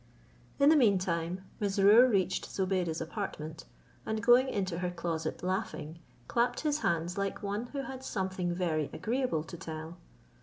In 0.57 0.69
the 0.69 0.75
mean 0.75 0.97
time, 0.97 1.45
Mesrour 1.59 2.07
reached 2.09 2.45
Zobeide's 2.45 3.01
apartment, 3.01 3.65
and 4.03 4.23
going 4.23 4.49
into 4.49 4.79
her 4.79 4.89
closet 4.89 5.43
laughing, 5.43 5.99
clapped 6.27 6.61
his 6.61 6.79
hands 6.79 7.19
like 7.19 7.43
one 7.43 7.67
who 7.67 7.83
had 7.83 8.03
something 8.03 8.51
very 8.51 8.89
agreeable 8.93 9.43
to 9.43 9.57
tell. 9.57 9.97